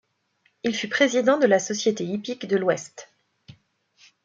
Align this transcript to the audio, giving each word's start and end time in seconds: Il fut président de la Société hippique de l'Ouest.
Il 0.63 0.73
fut 0.73 0.87
président 0.87 1.37
de 1.37 1.45
la 1.45 1.59
Société 1.59 2.03
hippique 2.03 2.47
de 2.47 2.57
l'Ouest. 2.57 3.09